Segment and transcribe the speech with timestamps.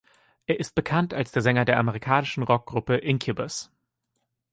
[0.47, 3.69] Er ist bekannt als der Sänger der amerikanischen Rockgruppe Incubus.